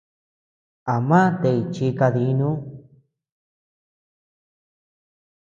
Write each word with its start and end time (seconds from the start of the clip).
A 0.93 0.95
maa 1.09 1.27
tey 1.41 1.59
chi 1.73 1.85
kadinuu. 1.99 2.57